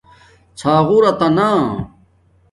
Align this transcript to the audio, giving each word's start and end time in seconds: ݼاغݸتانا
ݼاغݸتانا 0.59 1.49